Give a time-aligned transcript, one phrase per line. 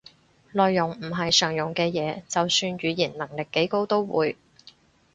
[0.51, 4.35] 內容唔係常用嘅嘢，就算語言能力幾高都會